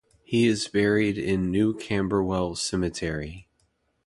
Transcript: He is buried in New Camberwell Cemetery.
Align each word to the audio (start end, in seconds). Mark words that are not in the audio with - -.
He 0.23 0.47
is 0.47 0.67
buried 0.67 1.19
in 1.19 1.51
New 1.51 1.75
Camberwell 1.77 2.55
Cemetery. 2.55 3.47